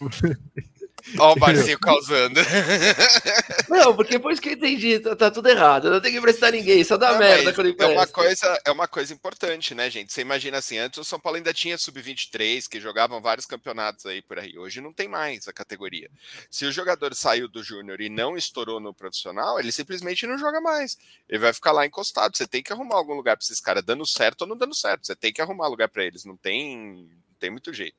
[1.18, 2.40] Olha o Barcinho causando.
[3.68, 5.90] Não, porque depois que eu entendi, tá, tá, tudo errado.
[5.90, 7.92] Não tem que emprestar ninguém, só dá não, merda quando empresta.
[7.92, 10.12] É uma, coisa, é uma coisa importante, né, gente?
[10.12, 14.22] Você imagina assim, antes o São Paulo ainda tinha sub-23, que jogavam vários campeonatos aí
[14.22, 14.56] por aí.
[14.58, 16.10] Hoje não tem mais a categoria.
[16.50, 20.60] Se o jogador saiu do júnior e não estourou no profissional, ele simplesmente não joga
[20.60, 20.96] mais.
[21.28, 22.36] Ele vai ficar lá encostado.
[22.36, 25.06] Você tem que arrumar algum lugar para esses caras, dando certo ou não dando certo.
[25.06, 26.24] Você tem que arrumar lugar para eles.
[26.24, 27.96] Não tem, não tem muito jeito.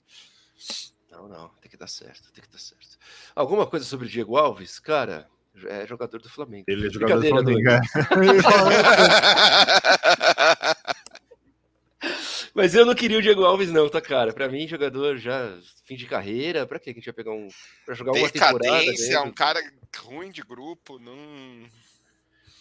[1.15, 2.97] Não, não, tem que dar certo, tem que dar certo.
[3.33, 4.79] Alguma coisa sobre o Diego Alves?
[4.79, 5.29] Cara,
[5.67, 6.65] é jogador do Flamengo.
[6.67, 7.69] Ele é jogador do Flamengo.
[7.69, 7.79] É.
[12.53, 14.33] Mas eu não queria o Diego Alves, não, tá, cara?
[14.33, 17.47] Pra mim, jogador já fim de carreira, pra que a gente vai pegar um.
[17.85, 18.83] Pra jogar uma temporada?
[19.09, 19.61] é um cara
[19.97, 21.15] ruim de grupo, não.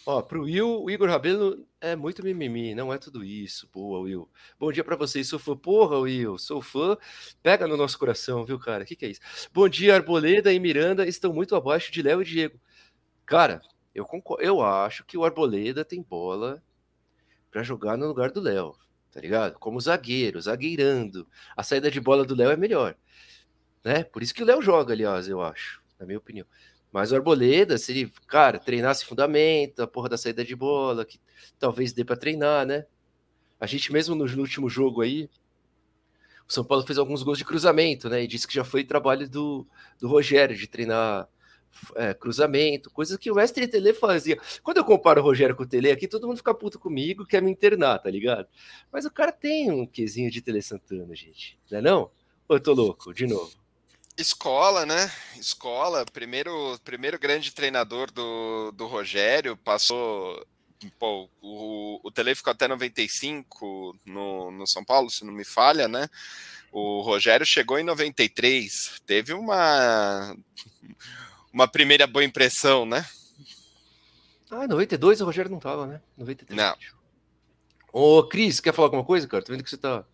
[0.07, 3.67] Ó, pro Will, o Igor Rabelo é muito mimimi, não é tudo isso.
[3.73, 4.29] Boa, Will.
[4.59, 5.57] Bom dia para vocês, sou fã.
[5.57, 6.95] Porra, Will, sou fã.
[7.41, 8.83] Pega no nosso coração, viu, cara?
[8.83, 9.21] O que, que é isso?
[9.51, 12.59] Bom dia, Arboleda e Miranda estão muito abaixo de Léo e Diego.
[13.25, 13.61] Cara,
[13.95, 16.61] eu, concordo, eu acho que o Arboleda tem bola
[17.49, 18.75] para jogar no lugar do Léo,
[19.11, 19.57] tá ligado?
[19.57, 21.27] Como zagueiro, zagueirando.
[21.57, 22.95] A saída de bola do Léo é melhor,
[23.83, 24.03] né?
[24.03, 26.45] Por isso que o Léo joga, aliás, eu acho, na minha opinião.
[26.95, 31.19] Mas o Arboleda, se ele, cara, treinasse fundamento, a porra da saída de bola, que
[31.59, 32.85] talvez dê para treinar, né?
[33.59, 35.29] A gente mesmo no, no, último jogo aí,
[36.47, 38.23] o São Paulo fez alguns gols de cruzamento, né?
[38.23, 39.67] E disse que já foi trabalho do,
[39.99, 41.27] do Rogério de treinar
[41.97, 44.39] é, cruzamento, coisas que o mestre Tele fazia.
[44.63, 47.41] Quando eu comparo o Rogério com o Tele aqui, todo mundo fica puto comigo, quer
[47.41, 48.47] me internar, tá ligado?
[48.89, 52.11] Mas o cara tem um quesinho de Tele Santana, gente, não é não?
[52.47, 53.64] Ou eu tô louco, de novo?
[54.17, 55.11] Escola, né?
[55.37, 60.45] Escola, primeiro, primeiro grande treinador do, do Rogério, passou.
[60.97, 65.87] Pô, o, o Tele ficou até 95 no, no São Paulo, se não me falha,
[65.87, 66.07] né?
[66.71, 70.35] O Rogério chegou em 93, teve uma,
[71.51, 73.05] uma primeira boa impressão, né?
[74.49, 76.01] Ah, 92 o Rogério não tava, né?
[76.17, 76.55] 93.
[76.55, 76.77] Não.
[77.91, 79.43] Ô, Cris, quer falar alguma coisa, cara?
[79.43, 80.05] Tô vendo que você tá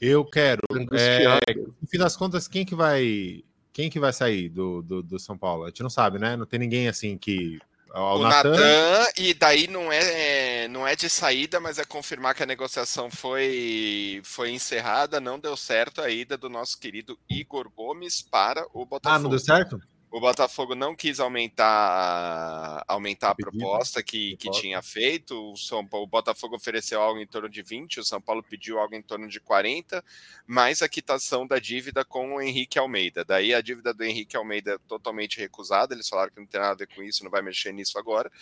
[0.00, 0.62] eu quero.
[0.92, 3.44] É, no fim das contas, quem que vai.
[3.72, 5.64] Quem que vai sair do, do, do, São Paulo?
[5.64, 6.36] A gente não sabe, né?
[6.36, 7.58] Não tem ninguém assim que.
[7.94, 12.42] O, o Natan, e daí não é, não é de saída, mas é confirmar que
[12.42, 18.22] a negociação foi, foi encerrada, não deu certo a ida do nosso querido Igor Gomes
[18.22, 19.16] para o Botafogo.
[19.16, 19.80] Ah, não deu certo?
[20.10, 25.52] O Botafogo não quis aumentar, aumentar a proposta que, que tinha feito.
[25.52, 28.80] O, São Paulo, o Botafogo ofereceu algo em torno de 20, o São Paulo pediu
[28.80, 30.04] algo em torno de 40,
[30.48, 33.24] mais a quitação da dívida com o Henrique Almeida.
[33.24, 36.72] Daí a dívida do Henrique Almeida é totalmente recusada, eles falaram que não tem nada
[36.72, 38.32] a ver com isso, não vai mexer nisso agora.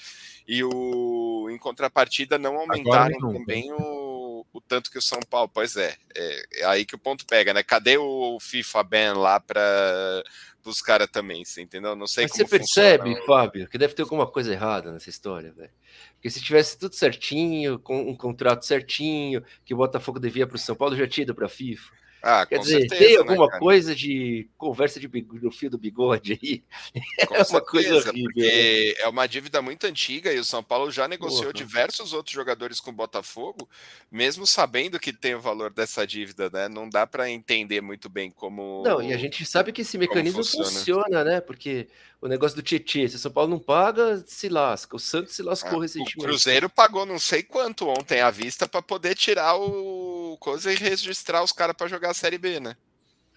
[0.47, 5.51] E o em contrapartida não aumentaram também o, o tanto que o São Paulo.
[5.53, 7.63] Pois é, é, é aí que o ponto pega, né?
[7.63, 10.25] Cadê o FIFA Ben lá para
[10.69, 11.97] dos caras também, você entendeu?
[11.97, 13.17] Não sei Mas como você percebe.
[13.27, 15.71] Fábio, que deve ter alguma coisa errada nessa história, velho.
[16.15, 20.59] Porque se tivesse tudo certinho, com um contrato certinho, que o Botafogo devia para o
[20.59, 21.93] São Paulo, já tinha ido para a FIFA.
[22.23, 25.79] Ah, Quer dizer, certeza, tem né, alguma né, coisa de conversa de do fio do
[25.79, 26.63] bigode aí?
[27.27, 28.31] Com é uma certeza, coisa horrível.
[28.33, 29.05] Porque né?
[29.05, 31.55] é uma dívida muito antiga e o São Paulo já negociou Porra.
[31.55, 33.69] diversos outros jogadores com o Botafogo,
[34.11, 36.69] mesmo sabendo que tem o valor dessa dívida, né?
[36.69, 38.83] Não dá para entender muito bem como.
[38.85, 40.65] Não, e a gente sabe que esse mecanismo funciona.
[40.67, 41.41] funciona, né?
[41.41, 41.89] Porque
[42.21, 44.97] o negócio do Tietchan, se o São Paulo não paga, se lasca.
[44.97, 46.19] O Santos se lascou é, recentemente.
[46.19, 50.77] O Cruzeiro pagou não sei quanto ontem à vista para poder tirar o coisa e
[50.77, 52.77] registrar os caras para jogar a Série B, né?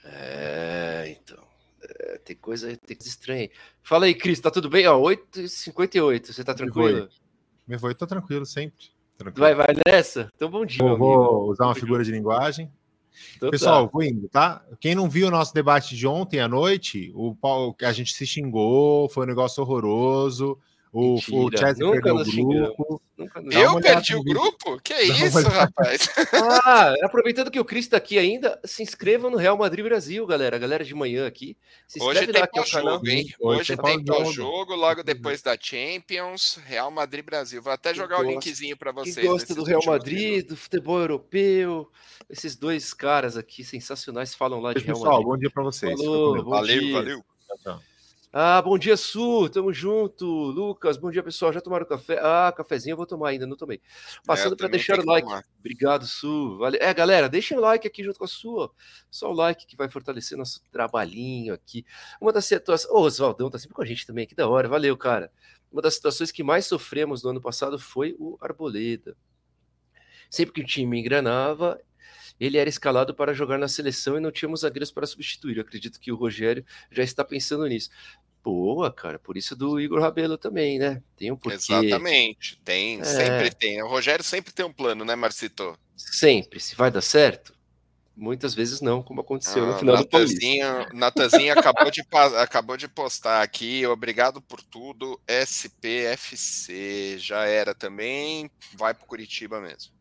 [0.03, 1.43] É, então.
[1.83, 3.49] É, tem coisa, tem coisa estranha.
[3.81, 4.87] Fala aí, Cris, tá tudo bem?
[4.87, 7.09] Ó, 8h58, você tá tranquilo?
[7.67, 8.85] Me vou, tô tranquilo sempre.
[9.17, 9.45] Tranquilo.
[9.45, 10.31] Vai, vai nessa?
[10.35, 10.83] Então, bom dia.
[10.83, 12.71] Eu vou usar uma figura de linguagem.
[13.35, 13.91] Então, Pessoal, tá.
[13.91, 14.63] vou indo, tá?
[14.79, 18.25] Quem não viu o nosso debate de ontem à noite, o Paulo, a gente se
[18.25, 20.57] xingou, foi um negócio horroroso.
[20.93, 21.21] O, o
[21.57, 23.01] Chelsea perdeu o grupo.
[23.49, 24.79] Eu perdi o grupo?
[24.81, 26.09] Que é isso, rapaz?
[26.63, 30.55] Ah, aproveitando que o Cris está aqui ainda, se inscrevam no Real Madrid Brasil, galera.
[30.55, 31.55] A galera de manhã aqui.
[31.87, 33.33] Se Hoje tem pós-jogo, hein?
[33.39, 37.61] Hoje, Hoje tem pós-jogo, logo depois da Champions, Real Madrid Brasil.
[37.61, 39.15] Vou até jogar o linkzinho para vocês.
[39.15, 41.89] Quem gosta do Real Madrid, do futebol europeu,
[42.29, 45.11] esses dois caras aqui sensacionais falam lá de Real Madrid.
[45.11, 45.97] Pessoal, bom dia para vocês.
[45.97, 46.93] Falou, valeu, dia.
[46.93, 47.23] valeu.
[47.47, 47.90] Tchau, tchau.
[48.33, 50.25] Ah, bom dia, Su, tamo junto.
[50.25, 51.51] Lucas, bom dia, pessoal.
[51.51, 52.17] Já tomaram café?
[52.21, 53.81] Ah, cafezinho eu vou tomar ainda, não tomei.
[54.25, 55.27] Passando é, para deixar o like.
[55.27, 55.43] Tomar.
[55.59, 56.57] Obrigado, Su.
[56.57, 56.77] Vale...
[56.79, 58.71] É, galera, deixem o like aqui junto com a sua.
[59.09, 61.85] Só o like que vai fortalecer nosso trabalhinho aqui.
[62.21, 62.89] Uma das situações.
[62.89, 64.69] Ô, oh, Oswaldão tá sempre com a gente também, que da hora.
[64.69, 65.29] Valeu, cara.
[65.69, 69.13] Uma das situações que mais sofremos no ano passado foi o Arboleda.
[70.29, 71.81] Sempre que o time engranava,
[72.41, 75.57] ele era escalado para jogar na seleção e não tínhamos zagueiros para substituir.
[75.57, 77.91] Eu acredito que o Rogério já está pensando nisso.
[78.43, 81.03] Boa, cara, por isso do Igor Rabelo também, né?
[81.15, 81.57] Tem um porquê.
[81.57, 83.03] Exatamente, tem, é...
[83.03, 83.83] sempre tem.
[83.83, 85.77] O Rogério sempre tem um plano, né, Marcito?
[85.95, 86.59] Sempre.
[86.59, 87.53] Se vai dar certo,
[88.17, 90.89] muitas vezes não, como aconteceu ah, no final do Paulista.
[90.95, 92.03] Natanzinho acabou, de,
[92.39, 100.00] acabou de postar aqui, obrigado por tudo, SPFC, já era também, vai para Curitiba mesmo.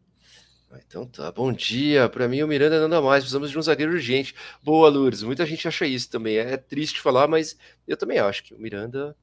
[0.86, 2.08] Então tá, bom dia.
[2.08, 3.24] Para mim, o Miranda não dá mais.
[3.24, 4.34] Precisamos de um zagueiro urgente.
[4.62, 5.22] Boa, Lourdes.
[5.22, 6.36] Muita gente acha isso também.
[6.38, 7.56] É triste falar, mas
[7.88, 9.16] eu também acho que o Miranda,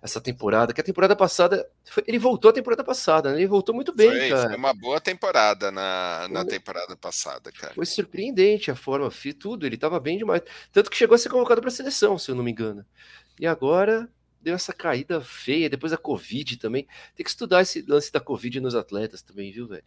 [0.00, 1.68] essa temporada, que a temporada passada,
[2.06, 3.38] ele voltou a temporada passada, né?
[3.38, 4.48] Ele voltou muito bem, foi, cara.
[4.48, 7.74] Foi uma boa temporada na, na temporada passada, cara.
[7.74, 9.66] Foi surpreendente a forma, tudo.
[9.66, 10.42] Ele tava bem demais.
[10.72, 12.84] Tanto que chegou a ser convocado para a seleção, se eu não me engano.
[13.40, 14.08] E agora
[14.44, 16.86] deu essa caída feia, depois a Covid também.
[17.16, 19.84] Tem que estudar esse lance da Covid nos atletas também, viu, velho?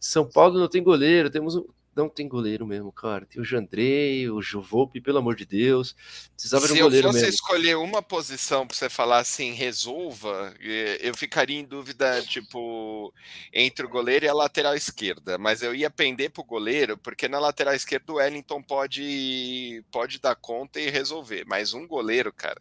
[0.00, 1.66] São Paulo não tem goleiro, temos um,
[1.98, 3.26] não tem goleiro mesmo, cara.
[3.26, 5.96] Tem o Jandrei, o Juvolpe, pelo amor de Deus.
[6.32, 7.34] Precisava Se de um goleiro eu fosse mesmo.
[7.34, 13.12] escolher uma posição para você falar assim, resolva, eh, eu ficaria em dúvida, tipo,
[13.52, 15.38] entre o goleiro e a lateral esquerda.
[15.38, 20.36] Mas eu ia pender pro goleiro, porque na lateral esquerda o Wellington pode, pode dar
[20.36, 21.44] conta e resolver.
[21.46, 22.60] Mas um goleiro, cara,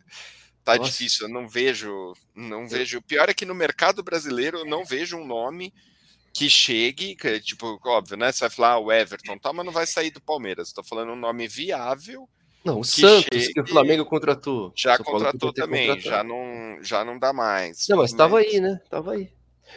[0.67, 0.91] tá Nossa.
[0.91, 1.27] difícil.
[1.27, 2.97] Eu não vejo, não vejo.
[2.97, 5.73] O pior é que no mercado brasileiro eu não vejo um nome
[6.33, 8.31] que chegue, que, tipo, óbvio, né?
[8.31, 10.67] Você vai falar ah, o Everton, tá, mas não vai sair do Palmeiras.
[10.67, 12.27] Estou falando um nome viável.
[12.65, 14.73] Não, o que Santos, que chegue- o Flamengo contratou.
[14.75, 16.15] Já contratou também, contratado.
[16.17, 17.87] já não, já não dá mais.
[17.87, 18.81] Não, mas tava aí, né?
[18.89, 19.31] Tava aí.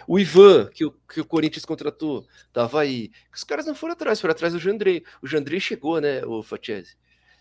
[0.08, 3.12] O Ivan, que o, que o Corinthians contratou, tava aí.
[3.32, 5.04] Os caras não foram atrás, foram atrás do Jandrei.
[5.22, 6.96] O Jandrei chegou, né, o Fatiese?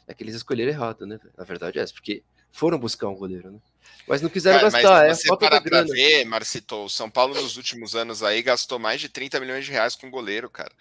[0.07, 1.19] É que eles escolheram errado, né?
[1.37, 3.59] Na verdade é essa, porque foram buscar um goleiro, né?
[4.07, 6.89] Mas não quiseram Cara, gastar, é mas se você falta parar pra ver, Marcito, o
[6.89, 10.49] São Paulo nos últimos anos aí gastou mais de 30 milhões de reais com goleiro,
[10.49, 10.71] cara.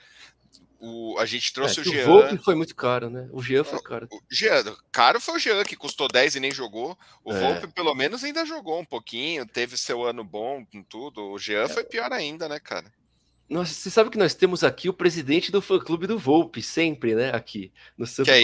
[0.81, 2.07] O, a gente É, trouxe que o o Jean.
[2.07, 3.29] Volpe foi muito caro, né?
[3.33, 4.07] O Jean foi caro.
[4.11, 6.97] O Jean, caro foi o Jean, que custou 10 e nem jogou.
[7.25, 7.39] O É.
[7.41, 11.31] Volpe, pelo menos, ainda jogou um pouquinho, teve seu ano bom com tudo.
[11.33, 11.69] O Jean É.
[11.69, 12.91] foi pior ainda, né, cara?
[13.49, 17.31] Nossa, você sabe que nós temos aqui o presidente do fã-clube do Volpe, sempre, né?
[17.35, 18.41] Aqui, no Santo Que é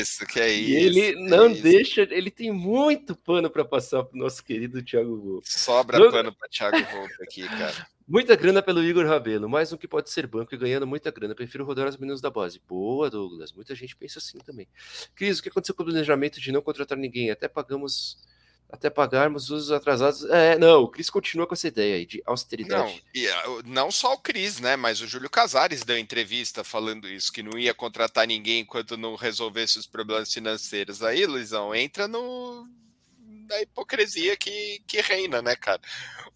[0.00, 0.98] isso, que é E isso.
[0.98, 1.62] ele que não é isso.
[1.62, 5.48] deixa, ele tem muito pano para passar pro nosso querido Thiago Volpe.
[5.48, 7.86] Sobra pano pra Thiago Volpe aqui, cara.
[8.08, 11.34] Muita grana pelo Igor Rabelo, mais um que pode ser banco e ganhando muita grana.
[11.34, 12.58] Prefiro rodar os meninos da base.
[12.66, 13.52] Boa, Douglas.
[13.52, 14.66] Muita gente pensa assim também.
[15.14, 17.30] Cris, o que aconteceu com o planejamento de não contratar ninguém?
[17.30, 18.16] Até pagamos,
[18.70, 20.24] até pagarmos os atrasados.
[20.24, 23.02] É, não, o Cris continua com essa ideia aí de Não, austeridade.
[23.14, 24.76] e, ah, não só o Cris, né?
[24.76, 29.16] Mas o Júlio Casares deu entrevista falando isso, que não ia contratar ninguém enquanto não
[29.16, 31.02] resolvesse os problemas financeiros.
[31.02, 32.66] Aí, Luizão, entra no
[33.48, 35.80] na hipocrisia que, que reina, né, cara?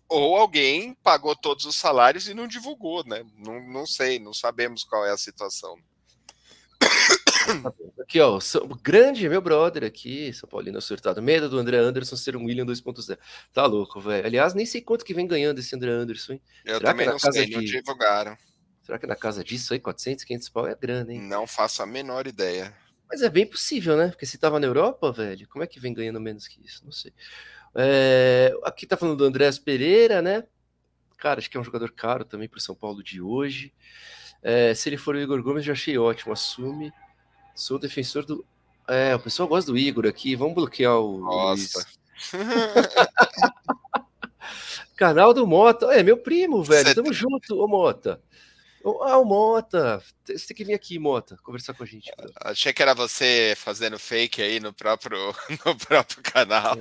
[0.08, 3.22] Ou alguém pagou todos os salários e não divulgou, né?
[3.36, 5.78] Não, não sei, não sabemos qual é a situação.
[8.00, 11.22] Aqui, ó, o grande meu brother aqui, São Paulino acertado.
[11.22, 13.16] Medo do André Anderson ser um William 2.0.
[13.52, 14.26] Tá louco, velho.
[14.26, 16.42] Aliás, nem sei quanto que vem ganhando esse André Anderson, hein?
[16.64, 18.36] Eu Será que também na não casa sei, não de- divulgaram.
[18.82, 21.20] Será que na casa disso aí, 400, 500 pau é grana, hein?
[21.22, 22.74] Não faço a menor ideia.
[23.08, 24.08] Mas é bem possível, né?
[24.08, 26.84] Porque se tava na Europa, velho, como é que vem ganhando menos que isso?
[26.84, 27.12] Não sei.
[27.74, 30.44] É, aqui tá falando do Andrés Pereira, né?
[31.18, 33.72] Cara, acho que é um jogador caro também pro São Paulo de hoje.
[34.42, 36.32] É, se ele for o Igor Gomes, já achei ótimo.
[36.32, 36.92] Assume.
[37.54, 38.44] Sou defensor do.
[38.88, 40.34] É, o pessoal gosta do Igor aqui.
[40.34, 41.18] Vamos bloquear o.
[41.18, 41.86] Nossa.
[44.96, 45.86] Canal do Mota.
[45.94, 46.88] É, meu primo, velho.
[46.88, 48.20] Cê- Tamo junto, ô Mota.
[49.02, 50.02] Ah, o Mota.
[50.26, 52.10] Você tem que vir aqui, Mota, conversar com a gente.
[52.16, 52.34] brother.
[52.40, 55.18] Achei que era você fazendo fake aí no próprio,
[55.64, 56.76] no próprio canal.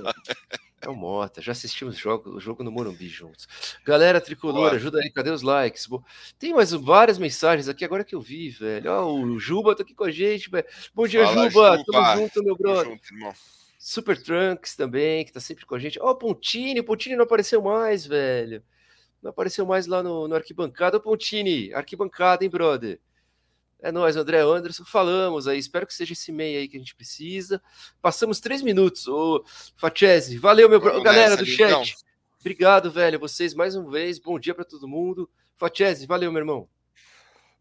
[0.84, 3.46] É o Mota, já assistimos jogo, o jogo no Morumbi juntos.
[3.84, 4.72] Galera tricolor, Boa.
[4.72, 5.86] ajuda aí, cadê os likes?
[5.86, 6.04] Bo-
[6.40, 8.90] Tem mais várias mensagens aqui agora que eu vi, velho.
[8.90, 10.66] Ó, o Juba tá aqui com a gente, velho.
[10.92, 11.76] Bom dia, Fala, Juba.
[11.76, 11.84] Juba.
[11.84, 12.92] Tamo junto, meu Tamo brother.
[12.92, 13.32] junto, irmão.
[13.78, 16.00] Super Trunks também, que tá sempre com a gente.
[16.00, 18.60] Ó, o Pontini, o Pontini não apareceu mais, velho.
[19.22, 20.96] Não apareceu mais lá no, no arquibancada.
[20.96, 22.98] Ô, Pontini, arquibancada, hein, brother?
[23.82, 24.84] É nóis, André Anderson.
[24.84, 25.58] Falamos aí.
[25.58, 27.60] Espero que seja esse meio aí que a gente precisa.
[28.00, 29.08] Passamos três minutos.
[29.08, 29.44] Ô,
[29.76, 30.80] Fachese, valeu, meu.
[30.80, 31.96] Vamos galera nessa, do chat.
[32.38, 33.18] Obrigado, velho.
[33.18, 34.20] Vocês mais uma vez.
[34.20, 35.28] Bom dia para todo mundo.
[35.56, 36.68] Fachese, valeu, meu irmão.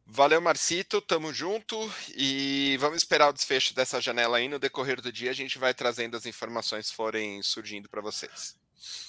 [0.06, 1.78] Valeu, Marcito, tamo junto
[2.16, 4.48] e vamos esperar o desfecho dessa janela aí.
[4.48, 8.56] No decorrer do dia, a gente vai trazendo as informações que forem surgindo para vocês.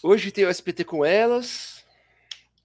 [0.03, 1.82] Hoje tem o SPT com elas.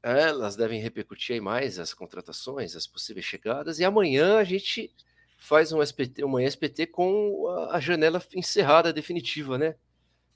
[0.03, 3.79] Elas devem repercutir aí mais as contratações, as possíveis chegadas.
[3.79, 4.91] E amanhã a gente
[5.37, 9.75] faz um SPT, uma SPT com a- janela encerrada definitiva, né?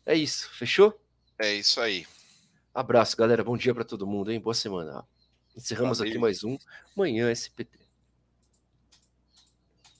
[0.06, 1.00] É isso, fechou?
[1.39, 2.06] É isso aí.
[2.74, 3.43] Abraço, galera.
[3.43, 4.39] Bom dia para todo mundo, hein?
[4.39, 5.06] Boa semana.
[5.56, 6.12] Encerramos Valeu.
[6.12, 6.58] aqui mais um.
[6.95, 7.81] Amanhã SPT.